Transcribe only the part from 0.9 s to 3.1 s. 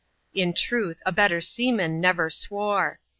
a better seaman never swore.